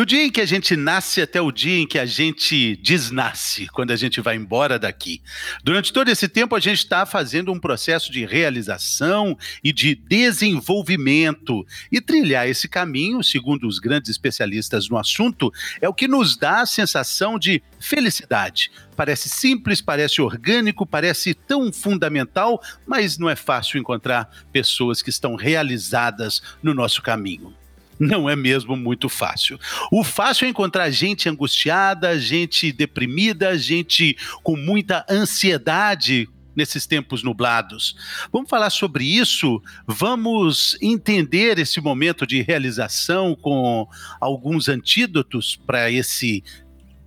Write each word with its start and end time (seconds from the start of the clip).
Do 0.00 0.06
dia 0.06 0.24
em 0.24 0.30
que 0.30 0.40
a 0.40 0.46
gente 0.46 0.76
nasce 0.76 1.20
até 1.20 1.42
o 1.42 1.52
dia 1.52 1.78
em 1.78 1.86
que 1.86 1.98
a 1.98 2.06
gente 2.06 2.74
desnasce, 2.76 3.66
quando 3.66 3.90
a 3.90 3.96
gente 3.96 4.18
vai 4.22 4.34
embora 4.34 4.78
daqui. 4.78 5.20
Durante 5.62 5.92
todo 5.92 6.08
esse 6.08 6.26
tempo, 6.26 6.56
a 6.56 6.58
gente 6.58 6.78
está 6.78 7.04
fazendo 7.04 7.52
um 7.52 7.60
processo 7.60 8.10
de 8.10 8.24
realização 8.24 9.36
e 9.62 9.74
de 9.74 9.94
desenvolvimento. 9.94 11.66
E 11.92 12.00
trilhar 12.00 12.48
esse 12.48 12.66
caminho, 12.66 13.22
segundo 13.22 13.68
os 13.68 13.78
grandes 13.78 14.10
especialistas 14.10 14.88
no 14.88 14.96
assunto, 14.96 15.52
é 15.82 15.86
o 15.86 15.92
que 15.92 16.08
nos 16.08 16.34
dá 16.34 16.62
a 16.62 16.66
sensação 16.66 17.38
de 17.38 17.62
felicidade. 17.78 18.70
Parece 18.96 19.28
simples, 19.28 19.82
parece 19.82 20.22
orgânico, 20.22 20.86
parece 20.86 21.34
tão 21.34 21.70
fundamental, 21.70 22.58
mas 22.86 23.18
não 23.18 23.28
é 23.28 23.36
fácil 23.36 23.78
encontrar 23.78 24.30
pessoas 24.50 25.02
que 25.02 25.10
estão 25.10 25.34
realizadas 25.34 26.40
no 26.62 26.72
nosso 26.72 27.02
caminho 27.02 27.54
não 28.00 28.28
é 28.28 28.34
mesmo 28.34 28.74
muito 28.74 29.10
fácil. 29.10 29.58
O 29.92 30.02
fácil 30.02 30.46
é 30.46 30.48
encontrar 30.48 30.90
gente 30.90 31.28
angustiada, 31.28 32.18
gente 32.18 32.72
deprimida, 32.72 33.56
gente 33.58 34.16
com 34.42 34.56
muita 34.56 35.04
ansiedade 35.08 36.26
nesses 36.56 36.86
tempos 36.86 37.22
nublados. 37.22 37.94
Vamos 38.32 38.48
falar 38.48 38.70
sobre 38.70 39.04
isso, 39.04 39.62
vamos 39.86 40.76
entender 40.80 41.58
esse 41.58 41.80
momento 41.80 42.26
de 42.26 42.42
realização 42.42 43.36
com 43.36 43.86
alguns 44.20 44.68
antídotos 44.68 45.56
para 45.66 45.90
esse 45.90 46.42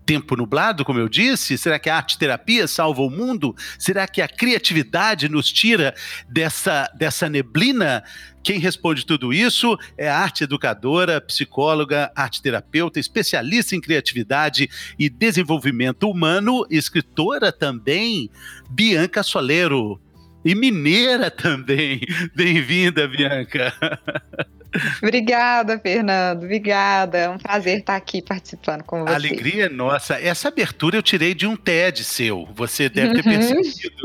tempo 0.05 0.35
nublado, 0.35 0.85
como 0.85 0.99
eu 0.99 1.09
disse? 1.09 1.57
Será 1.57 1.79
que 1.79 1.89
a 1.89 1.95
arte 1.95 2.17
terapia 2.17 2.67
salva 2.67 3.01
o 3.01 3.09
mundo? 3.09 3.55
Será 3.77 4.07
que 4.07 4.21
a 4.21 4.27
criatividade 4.27 5.29
nos 5.29 5.51
tira 5.51 5.93
dessa, 6.27 6.89
dessa 6.95 7.29
neblina? 7.29 8.03
Quem 8.43 8.59
responde 8.59 9.05
tudo 9.05 9.33
isso 9.33 9.77
é 9.97 10.09
a 10.09 10.17
arte 10.17 10.43
educadora, 10.43 11.21
psicóloga, 11.21 12.11
arte 12.13 12.41
terapeuta, 12.41 12.99
especialista 12.99 13.75
em 13.75 13.81
criatividade 13.81 14.69
e 14.99 15.09
desenvolvimento 15.09 16.09
humano, 16.09 16.65
escritora 16.69 17.51
também, 17.51 18.29
Bianca 18.69 19.23
Solero. 19.23 19.99
E 20.45 20.53
mineira 20.53 21.31
também. 21.31 22.01
Bem-vinda, 22.35 23.07
Bianca. 23.07 23.73
Obrigada, 25.01 25.79
Fernando. 25.79 26.43
Obrigada. 26.43 27.17
É 27.17 27.29
um 27.29 27.37
prazer 27.37 27.79
estar 27.79 27.95
aqui 27.95 28.21
participando 28.21 28.83
com 28.83 29.03
você. 29.03 29.13
Alegria 29.13 29.69
nossa. 29.69 30.15
Essa 30.15 30.47
abertura 30.47 30.97
eu 30.97 31.03
tirei 31.03 31.33
de 31.33 31.45
um 31.45 31.55
TED 31.55 32.03
seu. 32.03 32.47
Você 32.55 32.89
deve 32.89 33.15
ter 33.15 33.23
percebido. 33.23 33.95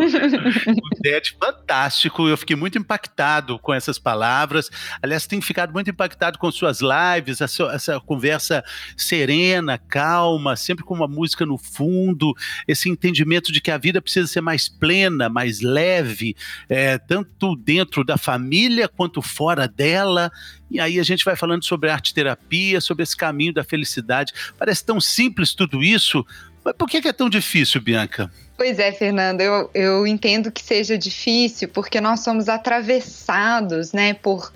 um 0.68 1.02
TED 1.02 1.36
fantástico. 1.40 2.28
Eu 2.28 2.36
fiquei 2.36 2.56
muito 2.56 2.78
impactado 2.78 3.58
com 3.58 3.72
essas 3.72 3.98
palavras. 3.98 4.70
Aliás, 5.02 5.26
tenho 5.26 5.42
ficado 5.42 5.72
muito 5.72 5.90
impactado 5.90 6.38
com 6.38 6.50
suas 6.50 6.80
lives, 6.80 7.40
essa, 7.40 7.64
essa 7.64 8.00
conversa 8.00 8.64
serena, 8.96 9.78
calma, 9.78 10.56
sempre 10.56 10.84
com 10.84 10.94
uma 10.94 11.08
música 11.08 11.44
no 11.46 11.58
fundo, 11.58 12.34
esse 12.66 12.88
entendimento 12.88 13.52
de 13.52 13.60
que 13.60 13.70
a 13.70 13.78
vida 13.78 14.00
precisa 14.00 14.26
ser 14.26 14.40
mais 14.40 14.68
plena, 14.68 15.28
mais 15.28 15.60
leve, 15.60 16.36
é, 16.68 16.98
tanto 16.98 17.56
dentro 17.56 18.04
da 18.04 18.16
família 18.16 18.88
quanto 18.88 19.22
fora 19.22 19.66
dela. 19.68 20.30
E 20.70 20.80
aí 20.80 20.98
a 21.00 21.02
gente 21.02 21.24
vai 21.24 21.36
falando 21.36 21.64
sobre 21.64 21.90
arte 21.90 22.12
terapia, 22.12 22.80
sobre 22.80 23.02
esse 23.02 23.16
caminho 23.16 23.52
da 23.52 23.64
felicidade. 23.64 24.32
Parece 24.58 24.84
tão 24.84 25.00
simples 25.00 25.54
tudo 25.54 25.82
isso, 25.82 26.26
mas 26.68 26.76
por 26.76 26.88
que 26.88 27.08
é 27.08 27.12
tão 27.12 27.30
difícil, 27.30 27.80
Bianca? 27.80 28.30
Pois 28.56 28.78
é, 28.78 28.90
Fernando, 28.92 29.40
eu, 29.40 29.70
eu 29.72 30.06
entendo 30.06 30.50
que 30.50 30.62
seja 30.62 30.98
difícil 30.98 31.68
porque 31.68 32.00
nós 32.00 32.20
somos 32.20 32.48
atravessados 32.48 33.92
né, 33.92 34.14
por, 34.14 34.52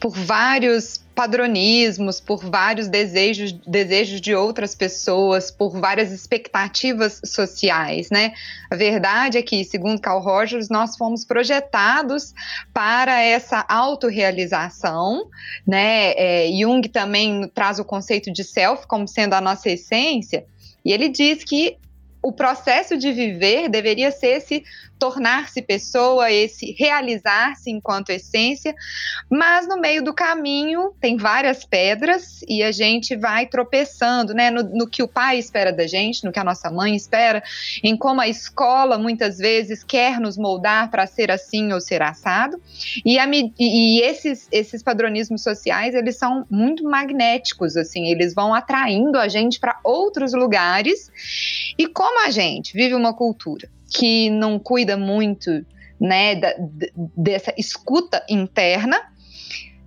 por 0.00 0.10
vários 0.16 0.98
padronismos, 1.14 2.18
por 2.18 2.42
vários 2.42 2.88
desejos, 2.88 3.52
desejos 3.52 4.20
de 4.22 4.34
outras 4.34 4.74
pessoas, 4.74 5.50
por 5.50 5.78
várias 5.78 6.10
expectativas 6.10 7.20
sociais, 7.26 8.08
né? 8.10 8.32
A 8.70 8.76
verdade 8.76 9.36
é 9.36 9.42
que, 9.42 9.62
segundo 9.62 10.00
Carl 10.00 10.20
Rogers, 10.20 10.70
nós 10.70 10.96
fomos 10.96 11.22
projetados 11.22 12.32
para 12.72 13.20
essa 13.20 13.62
autorrealização, 13.68 15.28
né? 15.66 16.14
É, 16.16 16.50
Jung 16.58 16.88
também 16.88 17.46
traz 17.54 17.78
o 17.78 17.84
conceito 17.84 18.32
de 18.32 18.42
self 18.42 18.86
como 18.86 19.06
sendo 19.06 19.34
a 19.34 19.40
nossa 19.42 19.68
essência, 19.68 20.46
e 20.84 20.92
ele 20.92 21.08
diz 21.08 21.44
que 21.44 21.76
o 22.22 22.32
processo 22.32 22.96
de 22.96 23.12
viver 23.12 23.68
deveria 23.68 24.10
ser 24.12 24.36
esse 24.36 24.62
tornar-se 25.02 25.60
pessoa, 25.60 26.30
esse 26.30 26.76
realizar-se 26.78 27.68
enquanto 27.68 28.10
essência, 28.10 28.72
mas 29.28 29.66
no 29.66 29.80
meio 29.80 30.00
do 30.00 30.14
caminho 30.14 30.92
tem 31.00 31.16
várias 31.16 31.64
pedras 31.64 32.40
e 32.46 32.62
a 32.62 32.70
gente 32.70 33.16
vai 33.16 33.46
tropeçando, 33.46 34.32
né, 34.32 34.48
no, 34.48 34.62
no 34.62 34.86
que 34.86 35.02
o 35.02 35.08
pai 35.08 35.38
espera 35.40 35.72
da 35.72 35.88
gente, 35.88 36.22
no 36.24 36.30
que 36.30 36.38
a 36.38 36.44
nossa 36.44 36.70
mãe 36.70 36.94
espera, 36.94 37.42
em 37.82 37.96
como 37.96 38.20
a 38.20 38.28
escola 38.28 38.96
muitas 38.96 39.38
vezes 39.38 39.82
quer 39.82 40.20
nos 40.20 40.38
moldar 40.38 40.88
para 40.88 41.04
ser 41.04 41.32
assim 41.32 41.72
ou 41.72 41.80
ser 41.80 42.00
assado, 42.00 42.62
e, 43.04 43.18
a, 43.18 43.28
e 43.58 44.00
esses, 44.02 44.46
esses 44.52 44.84
padronismos 44.84 45.42
sociais, 45.42 45.96
eles 45.96 46.16
são 46.16 46.46
muito 46.48 46.84
magnéticos, 46.84 47.76
assim, 47.76 48.06
eles 48.06 48.34
vão 48.34 48.54
atraindo 48.54 49.18
a 49.18 49.26
gente 49.26 49.58
para 49.58 49.80
outros 49.82 50.32
lugares, 50.32 51.10
e 51.76 51.88
como 51.88 52.24
a 52.24 52.30
gente 52.30 52.72
vive 52.72 52.94
uma 52.94 53.12
cultura 53.12 53.68
que 53.92 54.30
não 54.30 54.58
cuida 54.58 54.96
muito 54.96 55.64
né, 56.00 56.34
da, 56.34 56.54
dessa 57.16 57.54
escuta 57.56 58.24
interna, 58.28 59.00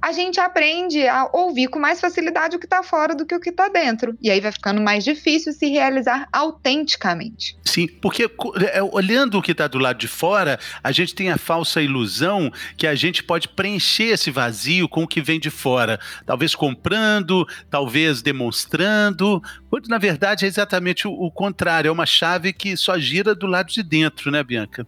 a 0.06 0.12
gente 0.12 0.40
aprende 0.40 1.08
a 1.08 1.28
ouvir 1.34 1.68
com 1.68 1.80
mais 1.80 2.00
facilidade 2.00 2.56
o 2.56 2.60
que 2.60 2.68
está 2.68 2.84
fora 2.84 3.16
do 3.16 3.26
que 3.26 3.34
o 3.34 3.40
que 3.40 3.50
está 3.50 3.68
dentro. 3.68 4.16
E 4.22 4.30
aí 4.30 4.40
vai 4.40 4.52
ficando 4.52 4.80
mais 4.80 5.04
difícil 5.04 5.52
se 5.52 5.68
realizar 5.68 6.30
autenticamente. 6.32 7.58
Sim, 7.66 7.88
porque 7.88 8.30
é, 8.72 8.84
olhando 8.84 9.40
o 9.40 9.42
que 9.42 9.52
está 9.52 9.66
do 9.68 9.80
lado 9.80 9.98
de 9.98 10.08
fora, 10.08 10.60
a 10.84 10.92
gente 10.92 11.16
tem 11.16 11.32
a 11.32 11.40
falsa 11.40 11.82
ilusão 11.82 12.52
que 12.78 12.86
a 12.86 12.94
gente 12.94 13.24
pode 13.24 13.48
preencher 13.48 14.14
esse 14.14 14.30
vazio 14.30 14.88
com 14.88 15.02
o 15.02 15.08
que 15.08 15.24
vem 15.24 15.40
de 15.40 15.50
fora. 15.50 16.00
Talvez 16.24 16.54
comprando, 16.54 17.44
talvez 17.68 18.22
demonstrando, 18.22 19.42
quando 19.72 19.88
na 19.88 19.98
verdade 19.98 20.46
é 20.46 20.48
exatamente 20.48 21.08
o 21.08 21.32
contrário. 21.32 21.90
É 21.90 21.92
uma 21.92 22.06
chave 22.06 22.54
que 22.54 22.78
só 22.78 23.00
gira 23.00 23.34
do 23.34 23.48
lado 23.48 23.72
de 23.72 23.82
dentro, 23.82 24.30
né, 24.30 24.44
Bianca? 24.44 24.86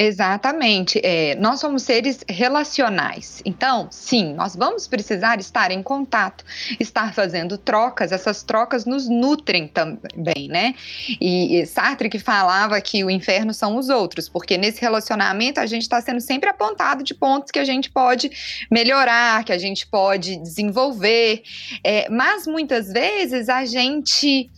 Exatamente. 0.00 1.00
É, 1.02 1.34
nós 1.34 1.58
somos 1.58 1.82
seres 1.82 2.20
relacionais. 2.28 3.42
Então, 3.44 3.88
sim, 3.90 4.32
nós 4.32 4.54
vamos 4.54 4.86
precisar 4.86 5.40
estar 5.40 5.72
em 5.72 5.82
contato, 5.82 6.44
estar 6.78 7.12
fazendo 7.12 7.58
trocas. 7.58 8.12
Essas 8.12 8.44
trocas 8.44 8.84
nos 8.84 9.08
nutrem 9.08 9.66
também, 9.66 10.46
né? 10.48 10.76
E, 11.20 11.56
e 11.56 11.66
Sartre 11.66 12.08
que 12.08 12.20
falava 12.20 12.80
que 12.80 13.02
o 13.02 13.10
inferno 13.10 13.52
são 13.52 13.76
os 13.76 13.88
outros, 13.88 14.28
porque 14.28 14.56
nesse 14.56 14.80
relacionamento 14.80 15.58
a 15.58 15.66
gente 15.66 15.82
está 15.82 16.00
sendo 16.00 16.20
sempre 16.20 16.48
apontado 16.48 17.02
de 17.02 17.12
pontos 17.12 17.50
que 17.50 17.58
a 17.58 17.64
gente 17.64 17.90
pode 17.90 18.30
melhorar, 18.70 19.42
que 19.42 19.52
a 19.52 19.58
gente 19.58 19.84
pode 19.84 20.36
desenvolver. 20.36 21.42
É, 21.82 22.08
mas 22.08 22.46
muitas 22.46 22.92
vezes 22.92 23.48
a 23.48 23.64
gente 23.64 24.48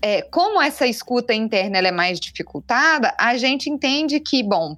é, 0.00 0.22
como 0.22 0.60
essa 0.60 0.86
escuta 0.86 1.34
interna 1.34 1.78
é 1.78 1.90
mais 1.90 2.20
dificultada, 2.20 3.14
a 3.18 3.36
gente 3.36 3.68
entende 3.68 4.20
que, 4.20 4.42
bom, 4.42 4.76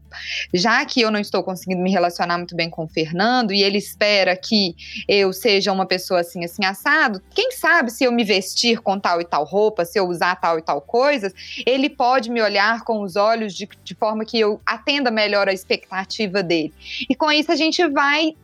já 0.53 0.85
que 0.85 1.01
eu 1.01 1.11
não 1.11 1.21
estou 1.21 1.43
conseguindo 1.43 1.83
me 1.83 1.91
relacionar 1.91 2.39
muito 2.39 2.57
bem 2.57 2.71
com 2.71 2.85
o 2.85 2.89
Fernando 2.89 3.53
e 3.53 3.63
ele 3.63 3.79
espera 3.79 4.35
que 4.37 4.75
eu 5.07 5.33
seja 5.33 5.73
uma 5.73 5.87
pessoa 5.87 6.21
assim, 6.21 6.45
assim, 6.45 6.65
assado, 6.65 7.21
quem 7.35 7.53
sabe 7.53 7.91
se 7.91 8.05
eu 8.05 8.13
me 8.13 8.25
vestir 8.25 8.81
com 8.81 8.99
tal 8.99 9.21
e 9.21 9.25
tal 9.25 9.45
roupa, 9.45 9.85
se 9.85 9.99
eu 9.99 10.09
usar 10.09 10.37
tal 10.37 10.59
e 10.59 10.63
tal 10.63 10.81
coisas, 10.81 11.33
ele 11.67 11.91
pode 11.91 12.31
me 12.31 12.41
olhar 12.41 12.83
com 12.85 13.03
os 13.03 13.17
olhos 13.17 13.55
de, 13.55 13.69
de 13.85 13.95
forma 13.95 14.25
que 14.25 14.41
eu 14.41 14.61
atenda 14.65 15.11
melhor 15.11 15.49
a 15.49 15.53
expectativa 15.53 16.43
dele. 16.43 16.73
E 17.09 17.15
com 17.15 17.31
isso 17.31 17.53
a 17.53 17.57
gente 17.57 17.87
vai 17.89 18.35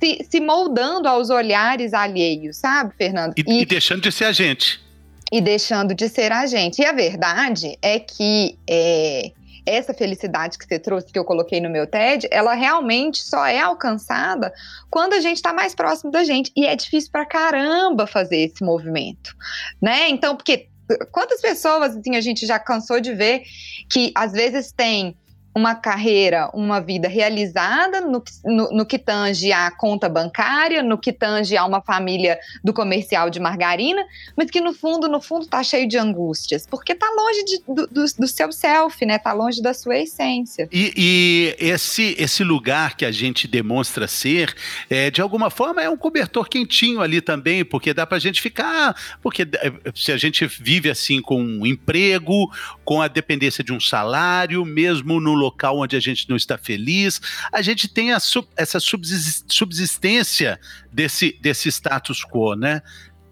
se, 0.00 0.26
se 0.28 0.40
moldando 0.40 1.06
aos 1.08 1.30
olhares 1.30 1.94
alheios, 1.94 2.56
sabe, 2.56 2.92
Fernando? 2.96 3.34
E, 3.36 3.44
e, 3.46 3.62
e 3.62 3.66
deixando 3.66 4.02
de 4.02 4.10
ser 4.10 4.24
a 4.24 4.32
gente 4.32 4.87
e 5.32 5.40
deixando 5.40 5.94
de 5.94 6.08
ser 6.08 6.32
a 6.32 6.46
gente. 6.46 6.80
E 6.80 6.86
a 6.86 6.92
verdade 6.92 7.78
é 7.82 7.98
que 7.98 8.58
é, 8.68 9.32
essa 9.66 9.92
felicidade 9.92 10.58
que 10.58 10.66
você 10.66 10.78
trouxe, 10.78 11.12
que 11.12 11.18
eu 11.18 11.24
coloquei 11.24 11.60
no 11.60 11.68
meu 11.68 11.86
TED, 11.86 12.26
ela 12.30 12.54
realmente 12.54 13.18
só 13.18 13.46
é 13.46 13.60
alcançada 13.60 14.52
quando 14.90 15.12
a 15.12 15.20
gente 15.20 15.36
está 15.36 15.52
mais 15.52 15.74
próximo 15.74 16.10
da 16.10 16.24
gente. 16.24 16.50
E 16.56 16.66
é 16.66 16.74
difícil 16.74 17.10
pra 17.12 17.26
caramba 17.26 18.06
fazer 18.06 18.38
esse 18.38 18.64
movimento, 18.64 19.36
né? 19.80 20.08
Então, 20.08 20.34
porque 20.34 20.68
quantas 21.12 21.40
pessoas 21.40 21.96
assim, 21.96 22.16
a 22.16 22.20
gente 22.20 22.46
já 22.46 22.58
cansou 22.58 23.00
de 23.00 23.14
ver 23.14 23.42
que 23.90 24.10
às 24.14 24.32
vezes 24.32 24.72
tem 24.72 25.14
uma 25.58 25.74
carreira, 25.74 26.48
uma 26.54 26.80
vida 26.80 27.08
realizada 27.08 28.00
no, 28.00 28.22
no, 28.44 28.70
no, 28.70 28.86
que 28.86 28.96
tange 28.96 29.50
a 29.50 29.70
conta 29.72 30.08
bancária, 30.08 30.82
no 30.82 30.96
que 30.96 31.12
tange 31.12 31.56
a 31.56 31.64
uma 31.64 31.80
família 31.80 32.38
do 32.62 32.72
comercial 32.72 33.28
de 33.28 33.40
margarina, 33.40 34.04
mas 34.36 34.50
que 34.50 34.60
no 34.60 34.72
fundo, 34.72 35.08
no 35.08 35.20
fundo, 35.20 35.46
tá 35.46 35.62
cheio 35.64 35.88
de 35.88 35.98
angústias, 35.98 36.64
porque 36.64 36.94
tá 36.94 37.06
longe 37.16 37.44
de, 37.44 37.62
do, 37.66 37.86
do, 37.88 38.04
do, 38.18 38.28
seu 38.28 38.52
self, 38.52 39.04
né? 39.04 39.18
Tá 39.18 39.32
longe 39.32 39.60
da 39.60 39.74
sua 39.74 39.98
essência. 39.98 40.68
E, 40.70 40.92
e, 40.96 41.56
esse, 41.58 42.14
esse 42.18 42.44
lugar 42.44 42.96
que 42.96 43.04
a 43.04 43.10
gente 43.10 43.48
demonstra 43.48 44.06
ser, 44.06 44.54
é, 44.88 45.10
de 45.10 45.20
alguma 45.20 45.50
forma, 45.50 45.82
é 45.82 45.90
um 45.90 45.96
cobertor 45.96 46.48
quentinho 46.48 47.00
ali 47.00 47.20
também, 47.20 47.64
porque 47.64 47.92
dá 47.92 48.06
pra 48.06 48.20
gente 48.20 48.40
ficar. 48.40 48.94
Porque 49.20 49.42
é, 49.42 49.72
se 49.94 50.12
a 50.12 50.16
gente 50.16 50.46
vive 50.46 50.88
assim 50.88 51.20
com 51.20 51.42
um 51.42 51.66
emprego, 51.66 52.48
com 52.88 53.02
a 53.02 53.06
dependência 53.06 53.62
de 53.62 53.70
um 53.70 53.78
salário, 53.78 54.64
mesmo 54.64 55.20
no 55.20 55.34
local 55.34 55.78
onde 55.78 55.94
a 55.94 56.00
gente 56.00 56.26
não 56.26 56.38
está 56.38 56.56
feliz, 56.56 57.20
a 57.52 57.60
gente 57.60 57.86
tem 57.86 58.14
a, 58.14 58.18
essa 58.56 58.78
subsistência 58.80 60.58
desse, 60.90 61.38
desse 61.38 61.68
status 61.68 62.24
quo, 62.24 62.54
né? 62.54 62.80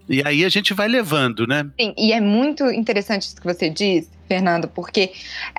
E 0.09 0.23
aí 0.27 0.45
a 0.45 0.49
gente 0.49 0.73
vai 0.73 0.89
levando, 0.89 1.47
né? 1.47 1.69
Sim, 1.79 1.93
e 1.97 2.13
é 2.13 2.21
muito 2.21 2.65
interessante 2.71 3.23
isso 3.23 3.37
que 3.37 3.45
você 3.47 3.69
diz, 3.69 4.09
Fernando, 4.29 4.69
porque 4.69 5.13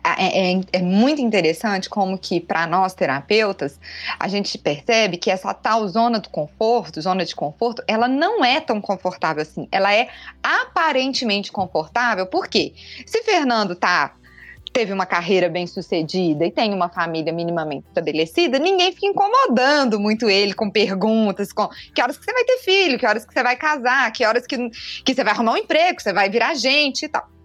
é, 0.04 0.54
é, 0.54 0.62
é 0.74 0.82
muito 0.82 1.22
interessante 1.22 1.90
como 1.90 2.18
que 2.18 2.40
para 2.40 2.66
nós 2.66 2.94
terapeutas 2.94 3.80
a 4.20 4.28
gente 4.28 4.58
percebe 4.58 5.18
que 5.18 5.30
essa 5.30 5.54
tal 5.54 5.88
zona 5.88 6.20
do 6.20 6.30
conforto, 6.30 7.02
zona 7.02 7.26
de 7.26 7.36
conforto, 7.36 7.84
ela 7.88 8.08
não 8.08 8.44
é 8.44 8.60
tão 8.60 8.80
confortável 8.80 9.42
assim. 9.42 9.68
Ela 9.72 9.94
é 9.94 10.08
aparentemente 10.42 11.52
confortável, 11.52 12.26
porque 12.28 12.74
se 13.06 13.24
Fernando 13.24 13.76
tá 13.76 14.14
teve 14.72 14.94
uma 14.94 15.06
carreira 15.06 15.50
bem 15.50 15.68
sucedida 15.68 16.46
e 16.46 16.52
tem 16.52 16.74
uma 16.74 16.90
família 16.90 17.34
minimamente 17.34 17.88
estabelecida, 17.88 18.60
ninguém 18.60 18.92
fica 18.92 19.08
incomodando 19.08 20.00
muito 20.00 20.30
ele 20.30 20.54
com 20.54 20.70
perguntas, 20.70 21.52
com 21.52 21.68
que 21.94 22.02
horas 22.02 22.18
que 22.18 22.26
você 22.26 22.34
vai 22.34 22.44
ter 22.44 22.58
filho, 22.60 23.00
que 23.00 23.06
horas 23.06 23.26
que 23.26 23.34
você 23.34 23.44
vai 23.44 23.56
casar, 23.56 24.12
que 24.12 24.26
horas 24.26 24.46
que, 24.46 24.70
que 25.04 25.14
você 25.14 25.24
vai 25.24 25.34
arrumar 25.34 25.54
um 25.54 25.58
emprego, 25.58 25.98
que 25.98 26.04
você 26.04 26.14
vai 26.14 26.30
virar 26.30 26.54
gente 26.54 27.06
e 27.06 27.10
tal. 27.10 27.37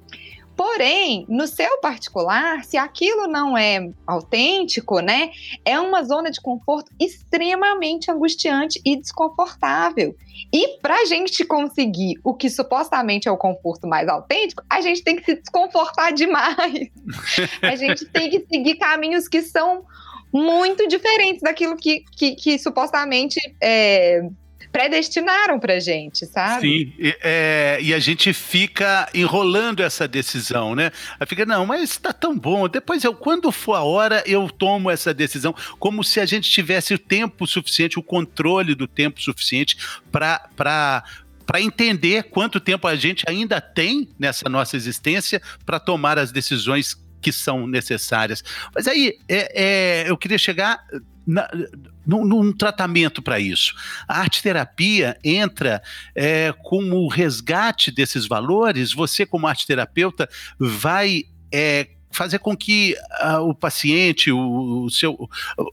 Porém, 0.63 1.27
no 1.29 1.49
seu 1.49 1.81
particular, 1.81 2.63
se 2.63 2.77
aquilo 2.77 3.27
não 3.27 3.59
é 3.59 3.91
autêntico, 4.07 5.01
né, 5.01 5.33
é 5.65 5.81
uma 5.81 6.05
zona 6.05 6.31
de 6.31 6.41
conforto 6.41 6.89
extremamente 7.01 8.13
angustiante 8.13 8.81
e 8.85 8.95
desconfortável. 8.95 10.15
E 10.53 10.79
para 10.79 11.01
a 11.01 11.05
gente 11.05 11.45
conseguir 11.45 12.15
o 12.23 12.33
que 12.33 12.49
supostamente 12.49 13.27
é 13.27 13.33
o 13.33 13.37
conforto 13.37 13.89
mais 13.89 14.09
autêntico, 14.09 14.63
a 14.71 14.81
gente 14.81 15.03
tem 15.03 15.17
que 15.17 15.25
se 15.25 15.35
desconfortar 15.35 16.13
demais. 16.13 16.91
a 17.61 17.75
gente 17.75 18.05
tem 18.05 18.31
que 18.31 18.47
seguir 18.49 18.77
caminhos 18.77 19.27
que 19.27 19.43
são 19.43 19.85
muito 20.33 20.87
diferentes 20.87 21.43
daquilo 21.43 21.77
que, 21.77 22.05
que, 22.17 22.37
que 22.37 22.57
supostamente 22.57 23.41
é, 23.61 24.31
predestinaram 24.73 25.61
pra 25.61 25.79
gente, 25.79 26.25
sabe? 26.25 26.67
Sim, 26.67 26.93
e, 26.99 27.17
é, 27.23 27.79
e 27.83 27.93
a 27.93 27.99
gente 27.99 28.33
fica 28.33 29.07
enrolando 29.13 29.81
essa 29.81 30.09
decisão, 30.09 30.75
né? 30.75 30.91
Aí 31.21 31.27
fica, 31.27 31.45
não, 31.45 31.67
mas 31.67 31.99
tá 31.99 32.13
tão 32.13 32.37
bom, 32.37 32.67
depois 32.67 33.05
eu, 33.05 33.15
quando 33.15 33.53
for 33.53 33.75
a 33.75 33.83
hora, 33.83 34.25
eu 34.27 34.49
tomo 34.49 34.91
essa 34.91 35.13
decisão, 35.13 35.55
como 35.79 36.03
se 36.03 36.19
a 36.19 36.25
gente 36.25 36.51
tivesse 36.51 36.95
o 36.95 36.99
tempo 36.99 37.47
suficiente, 37.47 37.99
o 37.99 38.03
controle 38.03 38.75
do 38.75 38.89
tempo 38.89 39.21
suficiente 39.21 39.77
para 40.11 40.49
para 41.45 41.61
entender 41.61 42.23
quanto 42.31 42.61
tempo 42.61 42.87
a 42.87 42.95
gente 42.95 43.25
ainda 43.29 43.61
tem 43.61 44.09
nessa 44.17 44.49
nossa 44.49 44.77
existência 44.77 45.43
para 45.67 45.81
tomar 45.81 46.17
as 46.17 46.31
decisões 46.31 46.97
que 47.21 47.33
são 47.33 47.67
necessárias. 47.67 48.43
Mas 48.75 48.87
aí 48.87 49.19
é, 49.29 50.05
é, 50.05 50.11
eu 50.11 50.17
queria 50.17 50.39
chegar 50.39 50.83
na, 51.27 51.49
num, 52.07 52.25
num, 52.25 52.53
tratamento 52.53 53.23
para 53.23 53.39
isso. 53.39 53.75
A 54.07 54.21
arte 54.21 54.43
terapia 54.43 55.17
entra 55.23 55.83
é, 56.15 56.55
como 56.63 56.97
o 56.97 57.09
resgate 57.09 57.91
desses 57.91 58.27
valores. 58.27 58.93
Você, 58.93 59.25
como 59.25 59.47
arte 59.47 59.67
terapeuta, 59.67 60.29
vai 60.59 61.25
é, 61.53 61.89
fazer 62.13 62.39
com 62.39 62.57
que 62.57 62.95
o 63.41 63.55
paciente, 63.55 64.31
o, 64.31 64.85
o, 64.85 64.91
seu, 64.91 65.29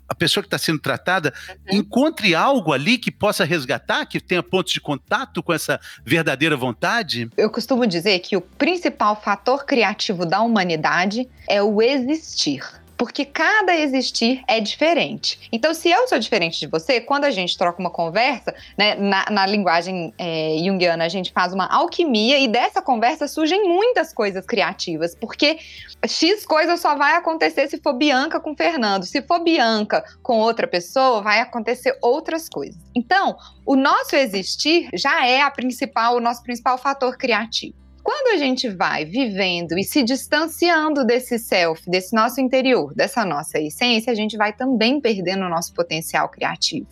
a 0.08 0.16
pessoa 0.16 0.42
que 0.42 0.48
está 0.48 0.58
sendo 0.58 0.80
tratada, 0.80 1.34
uhum. 1.50 1.80
encontre 1.80 2.34
algo 2.34 2.74
ali 2.74 2.98
que 2.98 3.12
possa 3.12 3.44
resgatar, 3.44 4.06
que 4.06 4.20
tenha 4.20 4.42
pontos 4.42 4.74
de 4.74 4.80
contato 4.80 5.44
com 5.44 5.54
essa 5.54 5.80
verdadeira 6.06 6.56
vontade? 6.56 7.30
Eu 7.38 7.50
costumo 7.50 7.86
dizer 7.86 8.20
que 8.20 8.38
o 8.38 8.42
principal 8.42 9.22
fator 9.22 9.66
criativo 9.66 10.26
da 10.26 10.42
humanidade 10.42 11.30
é 11.48 11.62
o 11.62 11.82
existir 11.82 12.64
porque 13.00 13.24
cada 13.24 13.74
existir 13.78 14.44
é 14.46 14.60
diferente. 14.60 15.48
Então, 15.54 15.74
se 15.74 15.90
eu 15.90 16.06
sou 16.10 16.20
diferente 16.20 16.60
de 16.60 16.68
você, 16.68 17.00
quando 17.00 17.24
a 17.24 17.32
gente 17.32 17.58
troca 17.58 17.80
uma 17.80 17.90
conversa, 17.90 18.54
né, 18.78 18.94
na, 18.96 19.26
na 19.32 19.46
linguagem 19.46 20.14
é, 20.18 20.58
junguiana, 20.62 21.06
a 21.06 21.08
gente 21.08 21.32
faz 21.32 21.54
uma 21.54 21.66
alquimia 21.66 22.38
e 22.38 22.46
dessa 22.46 22.82
conversa 22.82 23.26
surgem 23.26 23.64
muitas 23.64 24.14
coisas 24.14 24.46
criativas, 24.46 25.16
porque 25.16 25.60
X 26.06 26.46
coisa 26.46 26.76
só 26.76 26.98
vai 26.98 27.16
acontecer 27.16 27.70
se 27.70 27.78
for 27.78 27.94
Bianca 27.94 28.38
com 28.38 28.54
Fernando. 28.54 29.06
Se 29.06 29.22
for 29.22 29.40
Bianca 29.40 30.04
com 30.22 30.38
outra 30.38 30.68
pessoa, 30.68 31.22
vai 31.22 31.40
acontecer 31.40 31.98
outras 32.02 32.50
coisas. 32.50 32.82
Então, 32.94 33.38
o 33.66 33.78
nosso 33.78 34.14
existir 34.18 34.90
já 34.94 35.26
é 35.26 35.42
a 35.42 35.50
principal, 35.50 36.18
o 36.18 36.20
nosso 36.20 36.44
principal 36.44 36.78
fator 36.78 37.18
criativo. 37.18 37.80
Quando 38.04 38.34
a 38.34 38.38
gente 38.38 38.70
vai 38.70 39.06
vivendo 39.06 39.78
e 39.78 39.84
se 39.84 40.04
distanciando 40.04 41.06
desse 41.06 41.38
self, 41.38 41.90
desse 41.90 42.16
nosso 42.16 42.40
interior, 42.40 42.94
dessa 42.94 43.26
nossa 43.26 43.60
essência, 43.60 44.12
a 44.12 44.16
gente 44.16 44.38
vai 44.38 44.54
também 44.54 45.00
perdendo 45.00 45.46
o 45.46 45.50
nosso 45.50 45.74
potencial 45.74 46.30
criativo. 46.30 46.88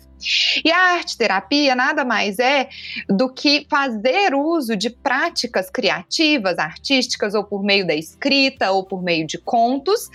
E 0.64 0.70
a 0.70 0.94
arte 0.94 1.16
terapia 1.16 1.74
nada 1.74 2.04
mais 2.04 2.38
é 2.38 2.68
do 3.08 3.32
que 3.32 3.66
fazer 3.70 4.34
uso 4.34 4.76
de 4.76 4.90
práticas 4.90 5.70
criativas, 5.70 6.58
artísticas, 6.58 7.34
ou 7.34 7.44
por 7.44 7.62
meio 7.62 7.86
da 7.86 7.94
escrita, 7.94 8.70
ou 8.72 8.84
por 8.84 9.02
meio 9.02 9.26
de 9.26 9.38
contos, 9.38 10.08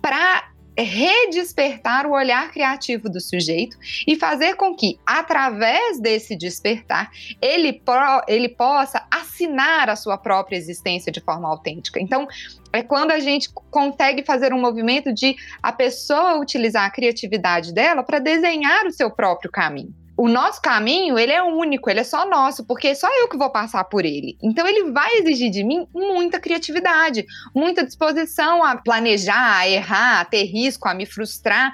para 0.00 0.49
redespertar 0.82 2.06
o 2.06 2.12
olhar 2.12 2.50
criativo 2.50 3.08
do 3.08 3.20
sujeito 3.20 3.76
e 4.06 4.16
fazer 4.16 4.54
com 4.54 4.74
que, 4.74 4.98
através 5.06 6.00
desse 6.00 6.36
despertar, 6.36 7.10
ele, 7.40 7.72
pro, 7.72 8.22
ele 8.26 8.48
possa 8.48 9.06
assinar 9.10 9.88
a 9.88 9.96
sua 9.96 10.16
própria 10.16 10.56
existência 10.56 11.12
de 11.12 11.20
forma 11.20 11.48
autêntica. 11.48 12.00
Então, 12.00 12.26
é 12.72 12.82
quando 12.82 13.10
a 13.10 13.18
gente 13.18 13.48
consegue 13.70 14.24
fazer 14.24 14.52
um 14.52 14.60
movimento 14.60 15.12
de 15.12 15.36
a 15.62 15.72
pessoa 15.72 16.38
utilizar 16.38 16.84
a 16.84 16.90
criatividade 16.90 17.72
dela 17.72 18.02
para 18.02 18.18
desenhar 18.18 18.86
o 18.86 18.92
seu 18.92 19.10
próprio 19.10 19.50
caminho 19.50 19.99
o 20.20 20.28
nosso 20.28 20.60
caminho, 20.60 21.18
ele 21.18 21.32
é 21.32 21.42
único, 21.42 21.88
ele 21.88 22.00
é 22.00 22.04
só 22.04 22.28
nosso, 22.28 22.62
porque 22.66 22.88
é 22.88 22.94
só 22.94 23.08
eu 23.20 23.26
que 23.26 23.38
vou 23.38 23.48
passar 23.48 23.84
por 23.84 24.04
ele. 24.04 24.36
Então 24.42 24.68
ele 24.68 24.92
vai 24.92 25.14
exigir 25.14 25.50
de 25.50 25.64
mim 25.64 25.86
muita 25.94 26.38
criatividade, 26.38 27.24
muita 27.54 27.86
disposição 27.86 28.62
a 28.62 28.76
planejar, 28.76 29.60
a 29.60 29.66
errar, 29.66 30.20
a 30.20 30.24
ter 30.26 30.44
risco, 30.44 30.86
a 30.86 30.92
me 30.92 31.06
frustrar. 31.06 31.72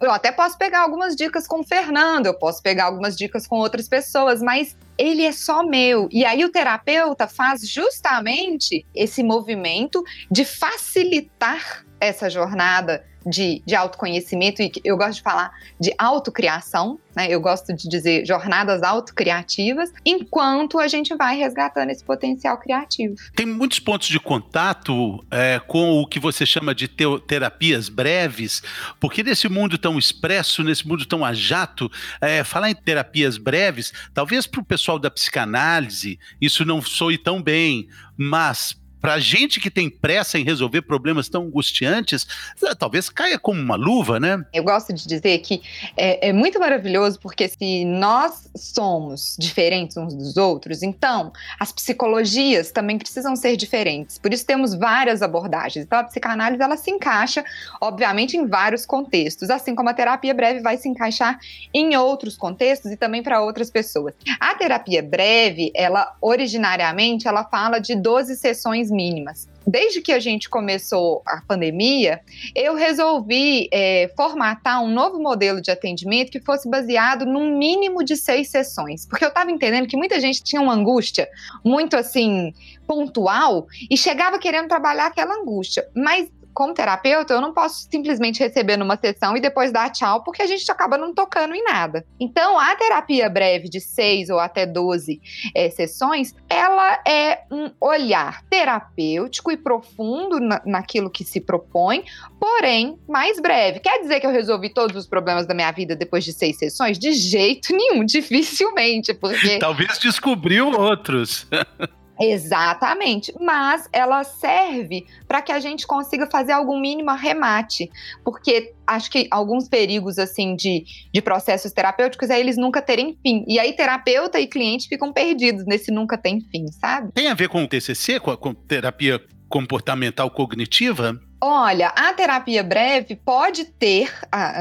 Eu 0.00 0.10
até 0.10 0.32
posso 0.32 0.56
pegar 0.56 0.80
algumas 0.80 1.14
dicas 1.14 1.46
com 1.46 1.60
o 1.60 1.62
Fernando, 1.62 2.24
eu 2.24 2.38
posso 2.38 2.62
pegar 2.62 2.86
algumas 2.86 3.14
dicas 3.18 3.46
com 3.46 3.56
outras 3.56 3.86
pessoas, 3.86 4.40
mas 4.40 4.74
ele 4.96 5.22
é 5.22 5.32
só 5.32 5.62
meu. 5.62 6.08
E 6.10 6.24
aí 6.24 6.42
o 6.42 6.50
terapeuta 6.50 7.28
faz 7.28 7.68
justamente 7.68 8.86
esse 8.94 9.22
movimento 9.22 10.02
de 10.30 10.46
facilitar 10.46 11.84
essa 12.00 12.30
jornada 12.30 13.04
de, 13.26 13.62
de 13.64 13.74
autoconhecimento, 13.74 14.62
e 14.62 14.70
eu 14.84 14.96
gosto 14.96 15.14
de 15.14 15.22
falar 15.22 15.52
de 15.80 15.94
autocriação, 15.98 16.98
né? 17.14 17.28
Eu 17.30 17.40
gosto 17.40 17.72
de 17.74 17.88
dizer 17.88 18.26
jornadas 18.26 18.82
autocriativas, 18.82 19.92
enquanto 20.04 20.78
a 20.78 20.88
gente 20.88 21.14
vai 21.14 21.36
resgatando 21.36 21.90
esse 21.90 22.04
potencial 22.04 22.58
criativo. 22.58 23.14
Tem 23.34 23.46
muitos 23.46 23.78
pontos 23.78 24.08
de 24.08 24.18
contato 24.18 25.24
é, 25.30 25.60
com 25.66 26.00
o 26.00 26.06
que 26.06 26.18
você 26.18 26.44
chama 26.44 26.74
de 26.74 26.88
terapias 26.88 27.88
breves, 27.88 28.62
porque 29.00 29.22
nesse 29.22 29.48
mundo 29.48 29.78
tão 29.78 29.98
expresso, 29.98 30.62
nesse 30.62 30.86
mundo 30.86 31.06
tão 31.06 31.24
a 31.24 31.32
jato, 31.32 31.90
é, 32.20 32.42
falar 32.42 32.70
em 32.70 32.74
terapias 32.74 33.38
breves, 33.38 33.92
talvez 34.12 34.46
para 34.46 34.60
o 34.60 34.64
pessoal 34.64 34.98
da 34.98 35.10
psicanálise 35.10 36.18
isso 36.40 36.64
não 36.64 36.82
soe 36.82 37.16
tão 37.16 37.42
bem, 37.42 37.88
mas 38.16 38.76
para 39.04 39.18
gente 39.18 39.60
que 39.60 39.70
tem 39.70 39.90
pressa 39.90 40.38
em 40.38 40.44
resolver 40.44 40.80
problemas 40.80 41.28
tão 41.28 41.42
angustiantes, 41.42 42.26
eh, 42.64 42.74
talvez 42.74 43.10
caia 43.10 43.38
como 43.38 43.60
uma 43.60 43.76
luva, 43.76 44.18
né? 44.18 44.42
Eu 44.50 44.64
gosto 44.64 44.94
de 44.94 45.06
dizer 45.06 45.40
que 45.40 45.60
é, 45.94 46.30
é 46.30 46.32
muito 46.32 46.58
maravilhoso 46.58 47.20
porque 47.20 47.46
se 47.46 47.84
nós 47.84 48.48
somos 48.56 49.36
diferentes 49.38 49.98
uns 49.98 50.14
dos 50.14 50.38
outros, 50.38 50.82
então 50.82 51.34
as 51.60 51.70
psicologias 51.70 52.72
também 52.72 52.96
precisam 52.96 53.36
ser 53.36 53.58
diferentes. 53.58 54.16
Por 54.16 54.32
isso 54.32 54.46
temos 54.46 54.74
várias 54.74 55.20
abordagens. 55.20 55.84
Então 55.84 55.98
a 55.98 56.04
psicanálise 56.04 56.62
ela 56.62 56.78
se 56.78 56.90
encaixa, 56.90 57.44
obviamente, 57.82 58.38
em 58.38 58.46
vários 58.46 58.86
contextos, 58.86 59.50
assim 59.50 59.74
como 59.74 59.90
a 59.90 59.92
terapia 59.92 60.32
breve 60.32 60.60
vai 60.60 60.78
se 60.78 60.88
encaixar 60.88 61.38
em 61.74 61.94
outros 61.94 62.38
contextos 62.38 62.90
e 62.90 62.96
também 62.96 63.22
para 63.22 63.42
outras 63.42 63.70
pessoas. 63.70 64.14
A 64.40 64.54
terapia 64.54 65.02
breve, 65.02 65.70
ela 65.74 66.16
originariamente 66.22 67.28
ela 67.28 67.44
fala 67.44 67.78
de 67.78 67.94
12 67.94 68.34
sessões 68.36 68.93
mínimas 68.94 69.48
desde 69.66 70.00
que 70.00 70.12
a 70.12 70.20
gente 70.20 70.48
começou 70.48 71.22
a 71.26 71.40
pandemia, 71.40 72.20
eu 72.54 72.74
resolvi 72.74 73.68
é, 73.72 74.10
formatar 74.16 74.82
um 74.82 74.88
novo 74.88 75.18
modelo 75.18 75.60
de 75.60 75.70
atendimento 75.70 76.30
que 76.30 76.40
fosse 76.40 76.68
baseado 76.68 77.24
num 77.24 77.56
mínimo 77.56 78.04
de 78.04 78.16
seis 78.16 78.50
sessões. 78.50 79.06
Porque 79.06 79.24
eu 79.24 79.28
estava 79.28 79.50
entendendo 79.50 79.86
que 79.86 79.96
muita 79.96 80.20
gente 80.20 80.42
tinha 80.42 80.60
uma 80.60 80.74
angústia 80.74 81.28
muito 81.64 81.96
assim 81.96 82.52
pontual 82.86 83.66
e 83.90 83.96
chegava 83.96 84.38
querendo 84.38 84.68
trabalhar 84.68 85.06
aquela 85.06 85.34
angústia. 85.34 85.86
Mas 85.94 86.28
como 86.54 86.72
terapeuta, 86.72 87.34
eu 87.34 87.40
não 87.40 87.52
posso 87.52 87.88
simplesmente 87.90 88.38
receber 88.38 88.76
numa 88.76 88.96
sessão 88.96 89.36
e 89.36 89.40
depois 89.40 89.72
dar 89.72 89.90
tchau, 89.90 90.22
porque 90.22 90.40
a 90.40 90.46
gente 90.46 90.70
acaba 90.70 90.96
não 90.96 91.12
tocando 91.12 91.54
em 91.54 91.64
nada. 91.64 92.06
Então, 92.18 92.58
a 92.58 92.74
terapia 92.76 93.28
breve 93.28 93.68
de 93.68 93.80
seis 93.80 94.30
ou 94.30 94.38
até 94.38 94.64
12 94.64 95.20
é, 95.54 95.68
sessões, 95.70 96.34
ela 96.48 97.00
é 97.06 97.42
um 97.50 97.70
olhar 97.80 98.42
terapêutico 98.48 99.50
e 99.50 99.56
profundo 99.56 100.38
na, 100.38 100.62
naquilo 100.64 101.10
que 101.10 101.24
se 101.24 101.40
propõe, 101.40 102.04
porém 102.38 102.98
mais 103.08 103.40
breve. 103.40 103.80
Quer 103.80 104.00
dizer 104.00 104.20
que 104.20 104.26
eu 104.26 104.30
resolvi 104.30 104.72
todos 104.72 104.96
os 104.96 105.06
problemas 105.06 105.46
da 105.46 105.54
minha 105.54 105.72
vida 105.72 105.96
depois 105.96 106.24
de 106.24 106.32
seis 106.32 106.56
sessões? 106.56 106.98
De 106.98 107.12
jeito 107.12 107.74
nenhum, 107.74 108.04
dificilmente, 108.06 109.12
porque. 109.12 109.58
Talvez 109.58 109.98
descobriu 109.98 110.70
outros. 110.70 111.46
Exatamente, 112.20 113.34
mas 113.40 113.88
ela 113.92 114.22
serve 114.22 115.06
para 115.26 115.42
que 115.42 115.50
a 115.50 115.58
gente 115.58 115.86
consiga 115.86 116.26
fazer 116.26 116.52
algum 116.52 116.80
mínimo 116.80 117.10
arremate, 117.10 117.90
porque 118.24 118.72
acho 118.86 119.10
que 119.10 119.26
alguns 119.30 119.68
perigos 119.68 120.18
assim 120.18 120.54
de, 120.54 120.84
de 121.12 121.22
processos 121.22 121.72
terapêuticos 121.72 122.30
é 122.30 122.38
eles 122.38 122.56
nunca 122.56 122.80
terem 122.80 123.18
fim. 123.22 123.44
E 123.48 123.58
aí 123.58 123.72
terapeuta 123.72 124.38
e 124.38 124.46
cliente 124.46 124.88
ficam 124.88 125.12
perdidos 125.12 125.64
nesse 125.66 125.90
nunca 125.90 126.16
tem 126.16 126.40
fim, 126.40 126.68
sabe? 126.68 127.10
Tem 127.12 127.28
a 127.28 127.34
ver 127.34 127.48
com 127.48 127.64
o 127.64 127.68
TCC, 127.68 128.20
com, 128.20 128.30
a, 128.30 128.36
com 128.36 128.54
terapia 128.54 129.20
comportamental 129.48 130.30
cognitiva? 130.30 131.20
Olha, 131.40 131.88
a 131.88 132.12
terapia 132.12 132.62
breve 132.62 133.16
pode 133.16 133.66
ter, 133.66 134.10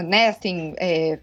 né, 0.05 0.27
assim, 0.27 0.74
é, 0.77 1.19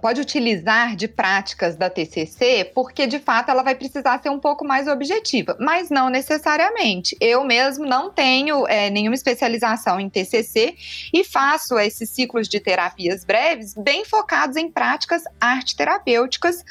pode 0.00 0.20
utilizar 0.20 0.96
de 0.96 1.06
práticas 1.06 1.76
da 1.76 1.88
TCC, 1.88 2.70
porque 2.74 3.06
de 3.06 3.18
fato 3.18 3.50
ela 3.50 3.62
vai 3.62 3.74
precisar 3.74 4.20
ser 4.20 4.28
um 4.28 4.40
pouco 4.40 4.64
mais 4.64 4.88
objetiva, 4.88 5.56
mas 5.60 5.90
não 5.90 6.10
necessariamente. 6.10 7.16
Eu 7.20 7.44
mesmo 7.44 7.86
não 7.86 8.10
tenho 8.10 8.66
é, 8.66 8.90
nenhuma 8.90 9.14
especialização 9.14 10.00
em 10.00 10.08
TCC 10.08 10.74
e 11.12 11.22
faço 11.22 11.78
esses 11.78 12.10
ciclos 12.10 12.48
de 12.48 12.58
terapias 12.58 13.24
breves 13.24 13.74
bem 13.74 14.04
focados 14.04 14.56
em 14.56 14.70
práticas 14.70 15.22
arte 15.40 15.76
terapêuticas 15.76 16.64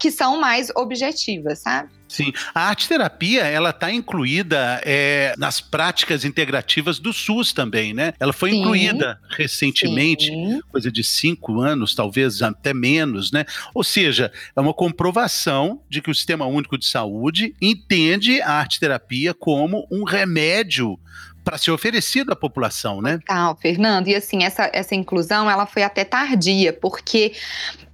que 0.00 0.10
são 0.10 0.40
mais 0.40 0.70
objetivas, 0.74 1.60
sabe? 1.60 1.95
Sim, 2.08 2.32
a 2.54 2.68
arte 2.68 2.88
terapia 2.88 3.44
ela 3.44 3.70
está 3.70 3.90
incluída 3.90 4.80
é, 4.84 5.34
nas 5.36 5.60
práticas 5.60 6.24
integrativas 6.24 6.98
do 6.98 7.12
SUS 7.12 7.52
também, 7.52 7.92
né? 7.92 8.12
Ela 8.20 8.32
foi 8.32 8.50
Sim. 8.50 8.60
incluída 8.60 9.20
recentemente, 9.28 10.26
Sim. 10.26 10.60
coisa 10.70 10.90
de 10.90 11.02
cinco 11.02 11.60
anos, 11.60 11.94
talvez 11.94 12.42
até 12.42 12.72
menos, 12.72 13.32
né? 13.32 13.44
Ou 13.74 13.82
seja, 13.82 14.30
é 14.54 14.60
uma 14.60 14.74
comprovação 14.74 15.82
de 15.88 16.00
que 16.00 16.10
o 16.10 16.14
Sistema 16.14 16.46
Único 16.46 16.78
de 16.78 16.86
Saúde 16.86 17.54
entende 17.60 18.40
a 18.40 18.52
arte 18.52 18.78
terapia 18.78 19.34
como 19.34 19.86
um 19.90 20.04
remédio 20.04 20.98
para 21.46 21.58
ser 21.58 21.70
oferecido 21.70 22.32
à 22.32 22.36
população, 22.36 23.00
né? 23.00 23.18
Total, 23.18 23.56
Fernando. 23.56 24.08
E 24.08 24.16
assim, 24.16 24.42
essa, 24.42 24.68
essa 24.72 24.96
inclusão 24.96 25.48
ela 25.48 25.64
foi 25.64 25.84
até 25.84 26.04
tardia, 26.04 26.72
porque 26.72 27.34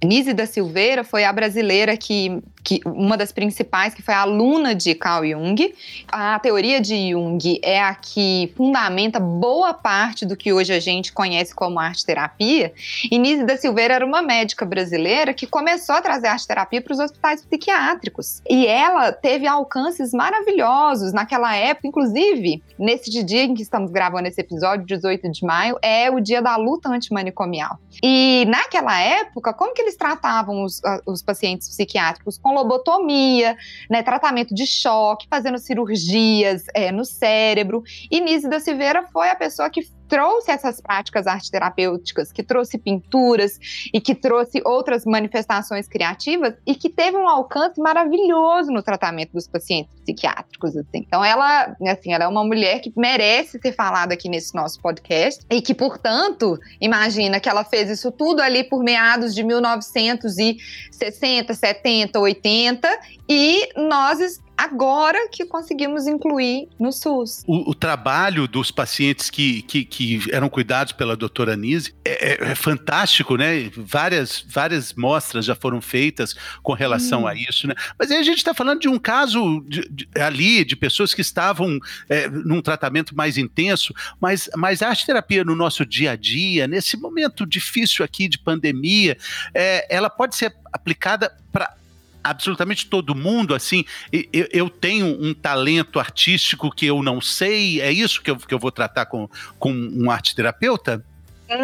Nise 0.03 0.33
da 0.33 0.47
Silveira 0.47 1.03
foi 1.03 1.23
a 1.23 1.31
brasileira 1.31 1.95
que, 1.95 2.41
que 2.63 2.79
uma 2.85 3.17
das 3.17 3.31
principais, 3.31 3.93
que 3.93 4.01
foi 4.01 4.13
aluna 4.13 4.73
de 4.73 4.95
Carl 4.95 5.25
Jung. 5.25 5.73
A 6.07 6.39
teoria 6.39 6.79
de 6.79 7.11
Jung 7.11 7.59
é 7.61 7.81
a 7.81 7.93
que 7.93 8.53
fundamenta 8.55 9.19
boa 9.19 9.73
parte 9.73 10.25
do 10.25 10.37
que 10.37 10.53
hoje 10.53 10.73
a 10.73 10.79
gente 10.79 11.11
conhece 11.11 11.53
como 11.53 11.79
arte 11.79 12.05
terapia. 12.05 12.73
E 13.11 13.17
Nise 13.19 13.43
da 13.43 13.57
Silveira 13.57 13.95
era 13.95 14.05
uma 14.05 14.21
médica 14.21 14.65
brasileira 14.65 15.33
que 15.33 15.45
começou 15.45 15.95
a 15.95 16.01
trazer 16.01 16.27
arte 16.27 16.47
terapia 16.47 16.81
para 16.81 16.93
os 16.93 16.99
hospitais 16.99 17.43
psiquiátricos. 17.43 18.41
E 18.49 18.65
ela 18.65 19.11
teve 19.11 19.45
alcances 19.45 20.13
maravilhosos 20.13 21.11
naquela 21.11 21.55
época, 21.55 21.87
inclusive 21.87 22.63
nesse 22.79 23.23
dia 23.23 23.43
em 23.43 23.53
que 23.53 23.61
estamos 23.61 23.91
gravando 23.91 24.27
esse 24.27 24.39
episódio, 24.39 24.85
18 24.85 25.29
de 25.31 25.45
maio, 25.45 25.77
é 25.81 26.09
o 26.09 26.19
dia 26.19 26.41
da 26.41 26.55
luta 26.55 26.89
antimanicomial. 26.89 27.77
E 28.01 28.45
naquela 28.47 28.99
época, 28.99 29.53
como 29.53 29.73
que 29.73 29.81
eles 29.81 29.95
tratavam 29.95 30.63
os, 30.63 30.81
os 31.05 31.21
pacientes 31.21 31.67
psiquiátricos? 31.67 32.37
Com 32.37 32.52
lobotomia, 32.53 33.57
né, 33.89 34.03
tratamento 34.03 34.53
de 34.53 34.65
choque, 34.65 35.27
fazendo 35.29 35.57
cirurgias 35.57 36.63
é, 36.73 36.91
no 36.91 37.05
cérebro. 37.05 37.83
E 38.09 38.19
Nise 38.19 38.49
da 38.49 38.59
Silveira 38.59 39.03
foi 39.11 39.29
a 39.29 39.35
pessoa 39.35 39.69
que 39.69 39.81
trouxe 40.13 40.51
essas 40.51 40.79
práticas 40.79 41.25
arte 41.25 41.49
terapêuticas, 41.49 42.31
que 42.31 42.43
trouxe 42.43 42.77
pinturas 42.77 43.57
e 43.91 43.99
que 43.99 44.13
trouxe 44.13 44.61
outras 44.63 45.05
manifestações 45.05 45.87
criativas 45.87 46.53
e 46.67 46.75
que 46.75 46.87
teve 46.87 47.17
um 47.17 47.27
alcance 47.27 47.81
maravilhoso 47.81 48.69
no 48.69 48.83
tratamento 48.83 49.31
dos 49.31 49.47
pacientes 49.47 49.91
psiquiátricos. 50.01 50.77
Assim. 50.77 50.99
Então, 50.99 51.25
ela, 51.25 51.75
assim, 51.87 52.13
ela 52.13 52.25
é 52.25 52.27
uma 52.27 52.43
mulher 52.43 52.79
que 52.79 52.93
merece 52.95 53.59
ser 53.59 53.71
falada 53.71 54.13
aqui 54.13 54.29
nesse 54.29 54.53
nosso 54.53 54.79
podcast 54.79 55.43
e 55.49 55.63
que, 55.63 55.73
portanto, 55.73 56.59
imagina 56.79 57.39
que 57.39 57.49
ela 57.49 57.63
fez 57.63 57.89
isso 57.89 58.11
tudo 58.11 58.43
ali 58.43 58.63
por 58.63 58.83
meados 58.83 59.33
de 59.33 59.41
1960, 59.41 61.55
70, 61.55 62.19
80 62.19 62.99
e 63.27 63.67
nós 63.75 64.19
agora 64.57 65.27
que 65.29 65.45
conseguimos 65.45 66.07
incluir 66.07 66.67
no 66.79 66.91
SUS. 66.91 67.43
O, 67.47 67.71
o 67.71 67.75
trabalho 67.75 68.47
dos 68.47 68.71
pacientes 68.71 69.29
que, 69.29 69.61
que, 69.63 69.83
que, 69.83 70.21
eram 70.31 70.49
cuidados 70.49 70.93
pela 70.93 71.15
doutora 71.15 71.55
Nise 71.55 71.93
é, 72.05 72.33
é, 72.33 72.51
é, 72.51 72.55
fantástico, 72.55 73.35
né? 73.35 73.71
Várias, 73.75 74.45
várias 74.47 74.93
mostras 74.93 75.45
já 75.45 75.55
foram 75.55 75.81
feitas 75.81 76.35
com 76.61 76.73
relação 76.73 77.23
hum. 77.23 77.27
a 77.27 77.35
isso, 77.35 77.67
né? 77.67 77.75
Mas 77.97 78.11
aí 78.11 78.17
a 78.17 78.23
gente 78.23 78.37
está 78.37 78.53
falando 78.53 78.81
de 78.81 78.87
um 78.87 78.99
caso 78.99 79.63
de, 79.67 79.87
de, 79.89 80.07
ali, 80.19 80.63
de 80.63 80.75
pessoas 80.75 81.13
que 81.13 81.21
estavam 81.21 81.79
é, 82.09 82.29
num 82.29 82.61
tratamento 82.61 83.15
mais 83.15 83.37
intenso, 83.37 83.93
mas, 84.19 84.49
mas 84.55 84.81
a 84.81 84.89
arte 84.89 85.05
terapia 85.05 85.43
no 85.43 85.55
nosso 85.55 85.85
dia 85.85 86.11
a 86.11 86.15
dia, 86.15 86.67
nesse 86.67 86.95
momento 86.97 87.45
difícil 87.45 88.05
aqui 88.05 88.27
de 88.27 88.37
pandemia, 88.37 89.17
é, 89.53 89.93
ela 89.93 90.09
pode 90.09 90.35
ser 90.35 90.55
aplicada 90.71 91.35
para 91.51 91.75
absolutamente 92.23 92.85
todo 92.85 93.13
mundo, 93.13 93.53
assim, 93.53 93.83
eu, 94.11 94.47
eu, 94.51 94.69
tenho 94.69 95.05
um 95.05 95.33
talento 95.33 95.99
artístico 95.99 96.73
que 96.73 96.85
eu 96.85 97.03
não 97.03 97.19
sei, 97.19 97.81
é 97.81 97.91
isso 97.91 98.21
que 98.21 98.31
eu, 98.31 98.37
que 98.37 98.53
eu 98.53 98.59
vou 98.59 98.71
tratar 98.71 99.05
com, 99.05 99.29
com 99.59 99.71
um 99.73 100.09
arte 100.09 100.35
terapeuta? 100.35 101.03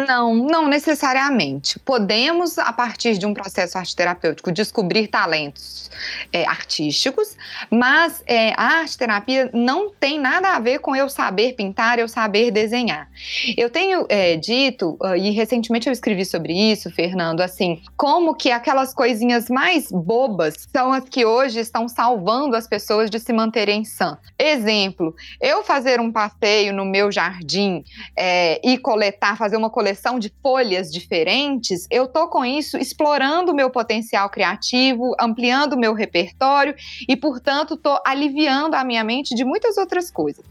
Não, 0.06 0.34
não 0.34 0.68
necessariamente. 0.68 1.78
Podemos, 1.78 2.58
a 2.58 2.72
partir 2.72 3.18
de 3.18 3.26
um 3.26 3.32
processo 3.32 3.78
arte 3.78 3.96
terapêutico, 3.96 4.52
descobrir 4.52 5.08
talentos 5.08 5.90
é, 6.32 6.46
artísticos, 6.46 7.36
mas 7.70 8.22
é, 8.26 8.52
a 8.56 8.80
arte 8.80 8.96
terapia 8.96 9.50
não 9.52 9.90
tem 9.90 10.18
nada 10.18 10.54
a 10.54 10.60
ver 10.60 10.78
com 10.80 10.94
eu 10.94 11.08
saber 11.08 11.54
pintar, 11.54 11.98
eu 11.98 12.08
saber 12.08 12.50
desenhar. 12.50 13.08
Eu 13.56 13.70
tenho 13.70 14.06
é, 14.08 14.36
dito, 14.36 14.96
uh, 15.02 15.16
e 15.16 15.30
recentemente 15.30 15.88
eu 15.88 15.92
escrevi 15.92 16.24
sobre 16.24 16.52
isso, 16.52 16.90
Fernando, 16.90 17.40
assim, 17.40 17.80
como 17.96 18.34
que 18.34 18.50
aquelas 18.50 18.94
coisinhas 18.94 19.48
mais 19.48 19.90
bobas 19.90 20.68
são 20.72 20.92
as 20.92 21.04
que 21.04 21.24
hoje 21.24 21.60
estão 21.60 21.88
salvando 21.88 22.54
as 22.54 22.66
pessoas 22.66 23.10
de 23.10 23.18
se 23.18 23.32
manterem 23.32 23.84
sã. 23.84 24.18
Exemplo, 24.38 25.14
eu 25.40 25.62
fazer 25.62 26.00
um 26.00 26.12
passeio 26.12 26.72
no 26.72 26.84
meu 26.84 27.10
jardim 27.10 27.82
é, 28.16 28.60
e 28.66 28.78
coletar, 28.78 29.36
fazer 29.36 29.56
uma 29.56 29.69
coleção 29.70 30.18
de 30.18 30.32
folhas 30.42 30.92
diferentes, 30.92 31.86
eu 31.90 32.06
tô 32.06 32.28
com 32.28 32.44
isso 32.44 32.76
explorando 32.76 33.52
o 33.52 33.54
meu 33.54 33.70
potencial 33.70 34.28
criativo, 34.28 35.14
ampliando 35.18 35.74
o 35.74 35.78
meu 35.78 35.94
repertório 35.94 36.74
e, 37.08 37.16
portanto, 37.16 37.76
tô 37.76 38.00
aliviando 38.04 38.76
a 38.76 38.84
minha 38.84 39.04
mente 39.04 39.34
de 39.34 39.44
muitas 39.44 39.76
outras 39.76 40.10
coisas. 40.10 40.44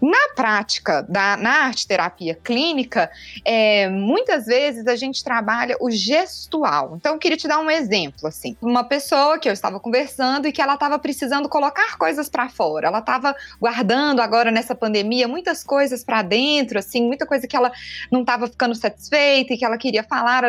Na 0.00 0.34
prática, 0.34 1.02
da, 1.02 1.36
na 1.36 1.64
arte 1.64 1.86
terapia 1.86 2.34
clínica, 2.34 3.10
é, 3.44 3.88
muitas 3.88 4.46
vezes 4.46 4.86
a 4.86 4.96
gente 4.96 5.22
trabalha 5.22 5.76
o 5.80 5.90
gestual. 5.90 6.96
Então, 6.96 7.14
eu 7.14 7.18
queria 7.18 7.36
te 7.36 7.48
dar 7.48 7.58
um 7.58 7.70
exemplo, 7.70 8.26
assim. 8.26 8.56
Uma 8.62 8.84
pessoa 8.84 9.38
que 9.38 9.48
eu 9.48 9.52
estava 9.52 9.78
conversando 9.78 10.46
e 10.46 10.52
que 10.52 10.62
ela 10.62 10.74
estava 10.74 10.98
precisando 10.98 11.48
colocar 11.48 11.98
coisas 11.98 12.28
para 12.28 12.48
fora. 12.48 12.88
Ela 12.88 13.00
estava 13.00 13.34
guardando 13.60 14.20
agora 14.20 14.50
nessa 14.50 14.74
pandemia 14.74 15.28
muitas 15.28 15.62
coisas 15.62 16.04
para 16.04 16.22
dentro, 16.22 16.78
assim, 16.78 17.02
muita 17.06 17.26
coisa 17.26 17.46
que 17.46 17.56
ela 17.56 17.72
não 18.10 18.20
estava 18.20 18.48
ficando 18.60 18.74
satisfeita 18.74 19.54
e 19.54 19.56
que 19.56 19.64
ela 19.64 19.78
queria 19.78 20.02
falar, 20.02 20.44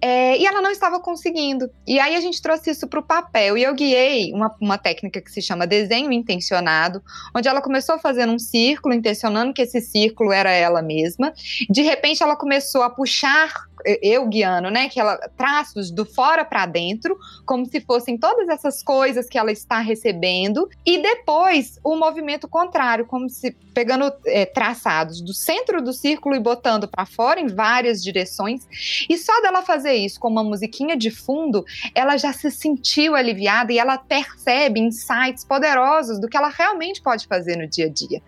é, 0.00 0.38
e 0.38 0.46
ela 0.46 0.60
não 0.60 0.70
estava 0.70 1.00
conseguindo. 1.00 1.70
E 1.86 1.98
aí 1.98 2.14
a 2.14 2.20
gente 2.20 2.40
trouxe 2.40 2.70
isso 2.70 2.86
para 2.86 3.00
o 3.00 3.02
papel 3.02 3.56
e 3.56 3.62
eu 3.62 3.74
guiei 3.74 4.32
uma, 4.32 4.54
uma 4.60 4.78
técnica 4.78 5.20
que 5.20 5.30
se 5.30 5.42
chama 5.42 5.66
desenho 5.66 6.12
intencionado, 6.12 7.02
onde 7.34 7.48
ela 7.48 7.60
começou 7.60 7.98
fazendo 7.98 8.32
um 8.32 8.38
círculo, 8.38 8.94
intencionando 8.94 9.52
que 9.52 9.62
esse 9.62 9.80
círculo 9.80 10.32
era 10.32 10.52
ela 10.52 10.82
mesma. 10.82 11.32
De 11.68 11.82
repente 11.82 12.22
ela 12.22 12.36
começou 12.36 12.82
a 12.82 12.90
puxar 12.90 13.68
eu 14.02 14.26
guiando, 14.26 14.70
né? 14.70 14.88
Que 14.88 15.00
ela 15.00 15.16
traços 15.36 15.90
do 15.90 16.04
fora 16.04 16.44
para 16.44 16.66
dentro, 16.66 17.16
como 17.44 17.66
se 17.66 17.80
fossem 17.80 18.16
todas 18.18 18.48
essas 18.48 18.82
coisas 18.82 19.28
que 19.28 19.38
ela 19.38 19.52
está 19.52 19.80
recebendo, 19.80 20.68
e 20.84 21.00
depois 21.00 21.78
o 21.84 21.96
movimento 21.96 22.48
contrário, 22.48 23.06
como 23.06 23.28
se 23.28 23.52
pegando 23.74 24.12
é, 24.26 24.44
traçados 24.44 25.20
do 25.20 25.32
centro 25.32 25.80
do 25.80 25.92
círculo 25.92 26.34
e 26.34 26.40
botando 26.40 26.88
para 26.88 27.06
fora 27.06 27.40
em 27.40 27.46
várias 27.46 28.02
direções. 28.02 28.66
E 29.08 29.16
só 29.16 29.40
dela 29.40 29.62
fazer 29.62 29.87
isso 29.94 30.20
com 30.20 30.28
uma 30.28 30.44
musiquinha 30.44 30.96
de 30.96 31.10
fundo, 31.10 31.64
ela 31.94 32.16
já 32.16 32.32
se 32.32 32.50
sentiu 32.50 33.14
aliviada 33.14 33.72
e 33.72 33.78
ela 33.78 33.98
percebe 33.98 34.80
insights 34.80 35.44
poderosos 35.44 36.20
do 36.20 36.28
que 36.28 36.36
ela 36.36 36.48
realmente 36.48 37.00
pode 37.02 37.26
fazer 37.26 37.56
no 37.56 37.66
dia 37.66 37.86
a 37.86 37.88
dia, 37.88 38.22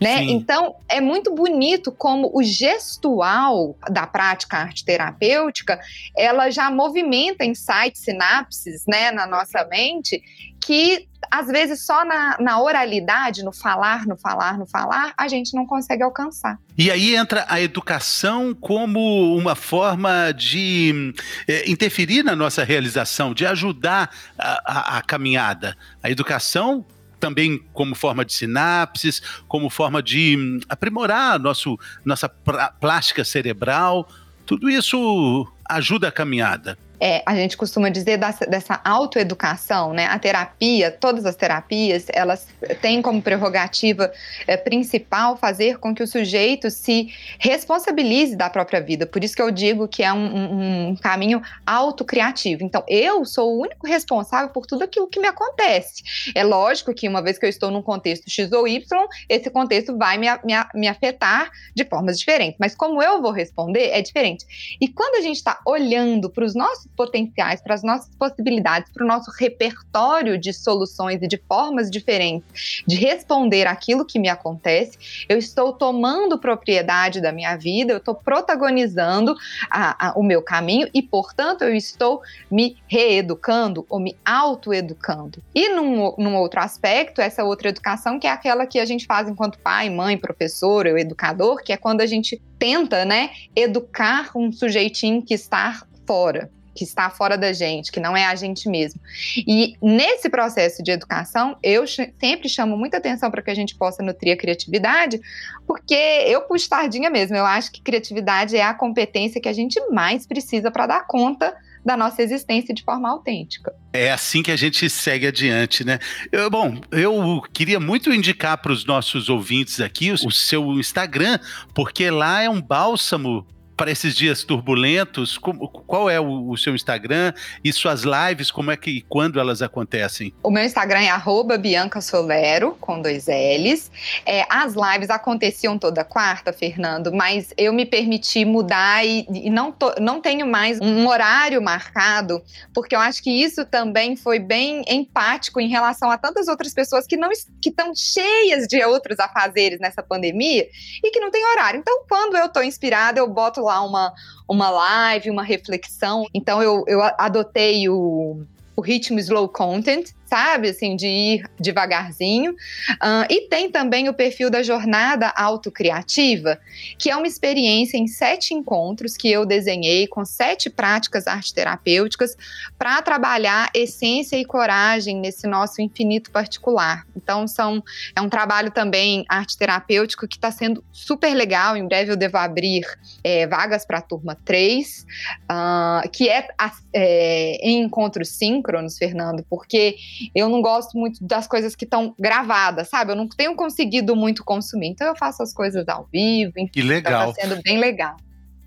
né? 0.00 0.22
Então 0.22 0.76
é 0.88 1.00
muito 1.00 1.34
bonito 1.34 1.92
como 1.92 2.30
o 2.34 2.42
gestual 2.42 3.76
da 3.90 4.06
prática 4.06 4.58
arte 4.58 4.84
terapêutica, 4.84 5.80
ela 6.16 6.50
já 6.50 6.70
movimenta 6.70 7.44
insights, 7.44 8.02
sinapses, 8.02 8.84
né, 8.86 9.10
na 9.10 9.26
nossa 9.26 9.64
mente 9.66 10.22
que 10.66 11.06
às 11.30 11.46
vezes 11.46 11.86
só 11.86 12.04
na, 12.04 12.36
na, 12.40 12.60
oralidade, 12.60 13.44
no 13.44 13.52
falar, 13.52 14.04
no 14.04 14.16
falar, 14.16 14.58
no 14.58 14.66
falar, 14.66 15.14
a 15.16 15.28
gente 15.28 15.54
não 15.54 15.64
consegue 15.64 16.02
alcançar. 16.02 16.58
E 16.76 16.90
aí 16.90 17.14
entra 17.14 17.46
a 17.48 17.60
educação 17.60 18.52
como 18.52 19.36
uma 19.36 19.54
forma 19.54 20.32
de 20.32 21.14
é, 21.46 21.70
interferir 21.70 22.24
na 22.24 22.34
nossa 22.34 22.64
realização, 22.64 23.32
de 23.32 23.46
ajudar 23.46 24.10
a, 24.36 24.62
a, 24.66 24.98
a 24.98 25.02
caminhada. 25.02 25.76
A 26.02 26.10
educação 26.10 26.84
também 27.20 27.64
como 27.72 27.94
forma 27.94 28.24
de 28.24 28.34
sinapses, 28.34 29.22
como 29.46 29.70
forma 29.70 30.02
de 30.02 30.36
hum, 30.36 30.60
aprimorar 30.68 31.38
nosso, 31.38 31.78
nossa 32.04 32.28
plástica 32.28 33.24
cerebral. 33.24 34.08
Tudo 34.44 34.68
isso 34.68 35.46
ajuda 35.68 36.08
a 36.08 36.12
caminhada 36.12 36.76
é, 37.00 37.22
a 37.26 37.34
gente 37.34 37.56
costuma 37.56 37.88
dizer 37.88 38.16
dessa, 38.16 38.46
dessa 38.46 38.80
autoeducação, 38.84 39.92
né? 39.92 40.06
A 40.06 40.18
terapia, 40.18 40.90
todas 40.90 41.26
as 41.26 41.36
terapias, 41.36 42.06
elas 42.12 42.46
têm 42.80 43.02
como 43.02 43.20
prerrogativa 43.20 44.12
é, 44.46 44.56
principal 44.56 45.36
fazer 45.36 45.78
com 45.78 45.94
que 45.94 46.02
o 46.02 46.06
sujeito 46.06 46.70
se 46.70 47.12
responsabilize 47.38 48.34
da 48.36 48.48
própria 48.48 48.80
vida. 48.80 49.06
Por 49.06 49.22
isso 49.22 49.36
que 49.36 49.42
eu 49.42 49.50
digo 49.50 49.86
que 49.86 50.02
é 50.02 50.12
um, 50.12 50.90
um, 50.90 50.96
caminho 50.96 51.42
autocriativo. 51.66 52.64
Então, 52.64 52.82
eu 52.88 53.24
sou 53.24 53.56
o 53.56 53.60
único 53.60 53.86
responsável 53.86 54.48
por 54.50 54.66
tudo 54.66 54.84
aquilo 54.84 55.08
que 55.08 55.20
me 55.20 55.28
acontece. 55.28 56.02
É 56.34 56.42
lógico 56.42 56.94
que 56.94 57.08
uma 57.08 57.22
vez 57.22 57.38
que 57.38 57.44
eu 57.44 57.50
estou 57.50 57.70
num 57.70 57.82
contexto 57.82 58.30
X 58.30 58.50
ou 58.52 58.66
Y, 58.66 59.06
esse 59.28 59.50
contexto 59.50 59.96
vai 59.96 60.16
me, 60.18 60.26
me, 60.44 60.54
me 60.74 60.88
afetar 60.88 61.50
de 61.74 61.84
formas 61.84 62.18
diferentes. 62.18 62.56
Mas 62.58 62.74
como 62.74 63.02
eu 63.02 63.20
vou 63.20 63.32
responder, 63.32 63.90
é 63.90 64.00
diferente. 64.00 64.46
E 64.80 64.88
quando 64.88 65.16
a 65.16 65.20
gente 65.20 65.36
está 65.36 65.60
olhando 65.66 66.30
para 66.30 66.44
os 66.44 66.54
nossos 66.54 66.85
nossos 66.86 66.90
potenciais, 66.96 67.60
para 67.60 67.74
as 67.74 67.82
nossas 67.82 68.14
possibilidades, 68.16 68.92
para 68.92 69.04
o 69.04 69.06
nosso 69.06 69.30
repertório 69.38 70.38
de 70.38 70.52
soluções 70.52 71.20
e 71.22 71.28
de 71.28 71.36
formas 71.48 71.90
diferentes 71.90 72.82
de 72.86 72.96
responder 72.96 73.66
aquilo 73.66 74.04
que 74.04 74.18
me 74.18 74.28
acontece, 74.28 75.26
eu 75.28 75.38
estou 75.38 75.72
tomando 75.72 76.38
propriedade 76.38 77.20
da 77.20 77.32
minha 77.32 77.56
vida, 77.56 77.92
eu 77.92 77.98
estou 77.98 78.14
protagonizando 78.14 79.34
a, 79.70 80.08
a, 80.08 80.18
o 80.18 80.22
meu 80.22 80.42
caminho 80.42 80.88
e, 80.94 81.02
portanto, 81.02 81.62
eu 81.62 81.74
estou 81.74 82.22
me 82.50 82.76
reeducando 82.86 83.86
ou 83.88 83.98
me 83.98 84.16
autoeducando. 84.24 85.42
E 85.54 85.68
num, 85.70 86.14
num 86.18 86.36
outro 86.36 86.60
aspecto, 86.60 87.20
essa 87.20 87.44
outra 87.44 87.68
educação, 87.68 88.18
que 88.18 88.26
é 88.26 88.30
aquela 88.30 88.66
que 88.66 88.78
a 88.78 88.84
gente 88.84 89.06
faz 89.06 89.28
enquanto 89.28 89.58
pai, 89.58 89.90
mãe, 89.90 90.16
professor 90.16 90.86
ou 90.86 90.98
educador, 90.98 91.62
que 91.62 91.72
é 91.72 91.76
quando 91.76 92.00
a 92.00 92.06
gente 92.06 92.40
tenta, 92.58 93.04
né, 93.04 93.30
educar 93.54 94.30
um 94.34 94.50
sujeitinho 94.50 95.22
que 95.22 95.34
está 95.34 95.82
fora 96.06 96.50
que 96.76 96.84
está 96.84 97.08
fora 97.10 97.36
da 97.36 97.52
gente, 97.52 97.90
que 97.90 97.98
não 97.98 98.16
é 98.16 98.26
a 98.26 98.34
gente 98.34 98.68
mesmo. 98.68 99.00
E 99.46 99.74
nesse 99.82 100.28
processo 100.28 100.82
de 100.82 100.90
educação, 100.90 101.56
eu 101.62 101.84
sempre 101.86 102.48
chamo 102.48 102.76
muita 102.76 102.98
atenção 102.98 103.30
para 103.30 103.42
que 103.42 103.50
a 103.50 103.54
gente 103.54 103.74
possa 103.74 104.02
nutrir 104.02 104.34
a 104.34 104.36
criatividade, 104.36 105.20
porque 105.66 105.94
eu 105.94 106.42
puxo 106.42 106.68
tardinha 106.68 107.10
mesmo. 107.10 107.36
Eu 107.36 107.46
acho 107.46 107.72
que 107.72 107.80
criatividade 107.80 108.56
é 108.56 108.62
a 108.62 108.74
competência 108.74 109.40
que 109.40 109.48
a 109.48 109.52
gente 109.52 109.80
mais 109.90 110.26
precisa 110.26 110.70
para 110.70 110.86
dar 110.86 111.06
conta 111.06 111.56
da 111.86 111.96
nossa 111.96 112.20
existência 112.20 112.74
de 112.74 112.82
forma 112.82 113.08
autêntica. 113.08 113.72
É 113.92 114.10
assim 114.10 114.42
que 114.42 114.50
a 114.50 114.56
gente 114.56 114.90
segue 114.90 115.28
adiante, 115.28 115.84
né? 115.84 116.00
Eu, 116.32 116.50
bom, 116.50 116.80
eu 116.90 117.40
queria 117.52 117.78
muito 117.78 118.12
indicar 118.12 118.58
para 118.58 118.72
os 118.72 118.84
nossos 118.84 119.28
ouvintes 119.28 119.80
aqui 119.80 120.10
o, 120.10 120.14
o 120.14 120.32
seu 120.32 120.64
Instagram, 120.72 121.38
porque 121.72 122.10
lá 122.10 122.42
é 122.42 122.50
um 122.50 122.60
bálsamo 122.60 123.46
para 123.76 123.90
esses 123.90 124.14
dias 124.14 124.42
turbulentos? 124.42 125.36
Como, 125.36 125.68
qual 125.68 126.08
é 126.08 126.18
o, 126.18 126.48
o, 126.50 126.56
seu 126.56 126.74
Instagram 126.74 127.32
e 127.62 127.72
suas 127.72 128.02
lives? 128.02 128.50
Como 128.50 128.70
é 128.70 128.76
que 128.76 128.90
e 128.90 129.02
quando 129.02 129.38
elas 129.38 129.60
acontecem? 129.60 130.32
O 130.42 130.50
meu 130.50 130.64
Instagram 130.64 131.00
é 131.00 131.58
@biancasolero 131.58 132.76
com 132.80 133.02
dois 133.02 133.26
L's. 133.26 133.90
É, 134.24 134.46
as 134.48 134.74
lives 134.74 135.10
aconteciam 135.10 135.78
toda 135.78 136.04
quarta, 136.04 136.52
Fernando, 136.52 137.12
mas 137.12 137.52
eu 137.58 137.72
me 137.72 137.84
permiti 137.84 138.44
mudar 138.44 139.04
e, 139.04 139.26
e 139.28 139.50
não, 139.50 139.70
tô, 139.70 139.94
não 140.00 140.20
tenho 140.20 140.46
mais 140.46 140.80
um 140.80 141.06
horário 141.06 141.60
marcado, 141.60 142.42
porque 142.72 142.94
eu 142.94 143.00
acho 143.00 143.22
que 143.22 143.30
isso 143.30 143.64
também 143.66 144.16
foi 144.16 144.38
bem 144.38 144.82
empático 144.88 145.60
em 145.60 145.68
relação 145.68 146.10
a 146.10 146.16
tantas 146.16 146.48
outras 146.48 146.72
pessoas 146.72 147.06
que 147.06 147.16
não 147.16 147.30
que 147.60 147.68
estão 147.68 147.92
cheias 147.94 148.66
de 148.66 148.82
outros 148.84 149.18
afazeres 149.18 149.80
nessa 149.80 150.02
pandemia 150.02 150.66
e 151.04 151.10
que 151.10 151.20
não 151.20 151.30
tem 151.30 151.44
horário. 151.44 151.80
Então, 151.80 152.04
quando 152.08 152.36
eu 152.36 152.46
estou 152.46 152.62
inspirada, 152.62 153.18
eu 153.18 153.28
boto 153.28 153.65
lá 153.66 153.84
uma, 153.84 154.12
uma 154.48 154.70
live, 154.70 155.30
uma 155.30 155.42
reflexão. 155.42 156.26
Então 156.32 156.62
eu, 156.62 156.84
eu 156.86 157.02
adotei 157.18 157.88
o, 157.88 158.42
o 158.76 158.80
ritmo 158.80 159.18
slow 159.18 159.48
content, 159.48 160.10
sabe? 160.26 160.68
Assim, 160.68 160.96
de 160.96 161.06
ir 161.06 161.50
devagarzinho. 161.58 162.52
Uh, 162.52 163.26
e 163.30 163.48
tem 163.48 163.70
também 163.70 164.08
o 164.08 164.14
perfil 164.14 164.50
da 164.50 164.62
Jornada 164.62 165.32
Autocriativa, 165.36 166.58
que 166.98 167.10
é 167.10 167.16
uma 167.16 167.26
experiência 167.26 167.96
em 167.96 168.06
sete 168.06 168.52
encontros 168.52 169.16
que 169.16 169.30
eu 169.30 169.46
desenhei 169.46 170.06
com 170.06 170.24
sete 170.24 170.68
práticas 170.68 171.26
arte 171.26 171.54
terapêuticas 171.54 172.36
para 172.78 173.00
trabalhar 173.02 173.70
essência 173.74 174.36
e 174.36 174.44
coragem 174.44 175.16
nesse 175.16 175.46
nosso 175.46 175.80
infinito 175.80 176.30
particular. 176.30 177.06
Então, 177.16 177.46
são, 177.46 177.82
é 178.14 178.20
um 178.20 178.28
trabalho 178.28 178.70
também 178.70 179.24
arte 179.28 179.56
terapêutico 179.56 180.26
que 180.26 180.36
está 180.36 180.50
sendo 180.50 180.84
super 180.92 181.34
legal. 181.34 181.76
Em 181.76 181.86
breve 181.86 182.12
eu 182.12 182.16
devo 182.16 182.36
abrir 182.36 182.84
é, 183.22 183.46
vagas 183.46 183.84
para 183.84 183.98
a 183.98 184.02
turma 184.02 184.36
3, 184.44 185.06
uh, 185.50 186.08
que 186.10 186.28
é, 186.28 186.48
é 186.92 187.56
em 187.66 187.82
encontros 187.82 188.30
síncronos, 188.30 188.98
Fernando, 188.98 189.44
porque 189.48 189.96
eu 190.34 190.48
não 190.48 190.60
gosto 190.60 190.96
muito 190.98 191.24
das 191.24 191.46
coisas 191.46 191.74
que 191.74 191.84
estão 191.84 192.14
gravadas, 192.18 192.88
sabe? 192.88 193.12
Eu 193.12 193.16
não 193.16 193.28
tenho 193.28 193.54
conseguido 193.54 194.14
muito 194.14 194.44
consumir. 194.44 194.88
Então 194.88 195.06
eu 195.06 195.16
faço 195.16 195.42
as 195.42 195.52
coisas 195.52 195.88
ao 195.88 196.08
vivo, 196.12 196.52
enfim. 196.56 196.72
Que 196.72 196.82
legal. 196.82 197.32
Tá 197.32 197.42
sendo 197.42 197.62
bem 197.62 197.78
legal. 197.78 198.16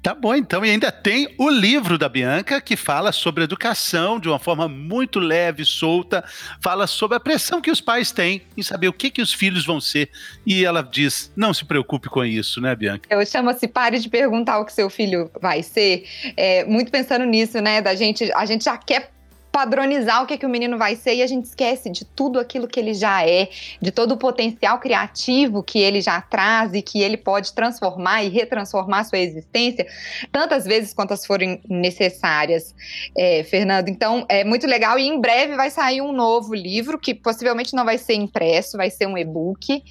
Tá 0.01 0.15
bom, 0.15 0.33
então, 0.33 0.65
e 0.65 0.69
ainda 0.69 0.93
tem 0.93 1.35
o 1.37 1.49
livro 1.49 1.97
da 1.97 2.07
Bianca, 2.07 2.61
que 2.61 2.77
fala 2.77 3.11
sobre 3.11 3.43
educação 3.43 4.17
de 4.17 4.29
uma 4.29 4.39
forma 4.39 4.65
muito 4.65 5.19
leve, 5.19 5.65
solta, 5.65 6.23
fala 6.61 6.87
sobre 6.87 7.17
a 7.17 7.19
pressão 7.19 7.59
que 7.59 7.69
os 7.69 7.81
pais 7.81 8.09
têm 8.09 8.41
em 8.55 8.63
saber 8.63 8.87
o 8.87 8.93
que, 8.93 9.11
que 9.11 9.21
os 9.21 9.33
filhos 9.33 9.65
vão 9.65 9.81
ser. 9.81 10.09
E 10.45 10.63
ela 10.63 10.81
diz: 10.81 11.33
não 11.35 11.53
se 11.53 11.65
preocupe 11.65 12.07
com 12.07 12.23
isso, 12.23 12.61
né, 12.61 12.73
Bianca? 12.77 13.09
Eu 13.09 13.25
chamo-se 13.25 13.67
Pare 13.67 13.99
de 13.99 14.09
perguntar 14.09 14.59
o 14.59 14.65
que 14.65 14.71
seu 14.71 14.89
filho 14.89 15.29
vai 15.41 15.61
ser. 15.61 16.05
É, 16.37 16.63
muito 16.63 16.89
pensando 16.89 17.25
nisso, 17.25 17.59
né? 17.59 17.81
Da 17.81 17.93
gente, 17.93 18.31
a 18.31 18.45
gente 18.45 18.63
já 18.63 18.77
quer 18.77 19.11
padronizar 19.51 20.23
o 20.23 20.27
que, 20.27 20.37
que 20.37 20.45
o 20.45 20.49
menino 20.49 20.77
vai 20.77 20.95
ser 20.95 21.15
e 21.15 21.21
a 21.21 21.27
gente 21.27 21.45
esquece 21.45 21.89
de 21.89 22.05
tudo 22.05 22.39
aquilo 22.39 22.67
que 22.67 22.79
ele 22.79 22.93
já 22.93 23.27
é, 23.27 23.49
de 23.81 23.91
todo 23.91 24.13
o 24.13 24.17
potencial 24.17 24.79
criativo 24.79 25.63
que 25.63 25.79
ele 25.79 26.01
já 26.01 26.21
traz 26.21 26.73
e 26.73 26.81
que 26.81 27.01
ele 27.01 27.17
pode 27.17 27.53
transformar 27.53 28.23
e 28.23 28.29
retransformar 28.29 29.05
sua 29.05 29.19
existência 29.19 29.87
tantas 30.31 30.65
vezes 30.65 30.93
quantas 30.93 31.25
forem 31.25 31.61
necessárias, 31.67 32.75
é, 33.17 33.43
Fernando. 33.43 33.89
Então 33.89 34.25
é 34.29 34.43
muito 34.43 34.67
legal 34.67 34.97
e 34.99 35.07
em 35.07 35.19
breve 35.19 35.55
vai 35.55 35.69
sair 35.69 36.01
um 36.01 36.11
novo 36.11 36.53
livro 36.53 36.99
que 36.99 37.13
possivelmente 37.13 37.75
não 37.75 37.85
vai 37.85 37.97
ser 37.97 38.13
impresso, 38.13 38.77
vai 38.77 38.89
ser 38.89 39.07
um 39.07 39.17
e-book, 39.17 39.83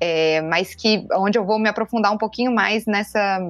é, 0.00 0.40
mas 0.42 0.74
que 0.74 1.06
onde 1.14 1.38
eu 1.38 1.44
vou 1.44 1.58
me 1.58 1.68
aprofundar 1.68 2.12
um 2.12 2.18
pouquinho 2.18 2.52
mais 2.52 2.86
nessa 2.86 3.40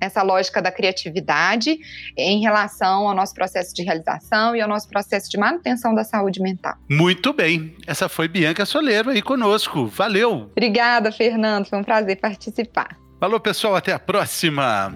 essa 0.00 0.22
lógica 0.22 0.62
da 0.62 0.72
criatividade 0.72 1.78
em 2.16 2.40
relação 2.40 3.08
ao 3.08 3.14
nosso 3.14 3.34
processo 3.34 3.74
de 3.74 3.82
realização 3.82 4.56
e 4.56 4.60
ao 4.60 4.68
nosso 4.68 4.88
processo 4.88 5.30
de 5.30 5.38
manutenção 5.38 5.94
da 5.94 6.04
saúde 6.04 6.40
mental. 6.40 6.74
Muito 6.88 7.32
bem. 7.32 7.76
Essa 7.86 8.08
foi 8.08 8.28
Bianca 8.28 8.64
Soleiro 8.64 9.10
aí 9.10 9.22
conosco. 9.22 9.86
Valeu. 9.86 10.50
Obrigada, 10.52 11.12
Fernando. 11.12 11.66
Foi 11.66 11.78
um 11.78 11.84
prazer 11.84 12.16
participar. 12.16 12.96
Falou, 13.20 13.38
pessoal. 13.38 13.76
Até 13.76 13.92
a 13.92 13.98
próxima. 13.98 14.92